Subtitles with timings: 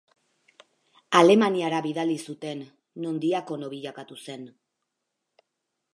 [1.19, 2.65] Alemaniara bidali zuten
[3.05, 4.49] non diakono bilakatu zen.